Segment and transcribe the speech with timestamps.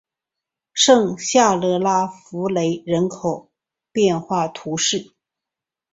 [0.73, 3.51] 圣夏勒拉福雷人口
[3.91, 5.13] 变化图示